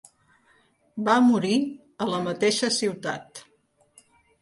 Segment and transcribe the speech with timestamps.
[1.09, 1.53] Va morir
[2.07, 3.47] a la mateixa ciutat.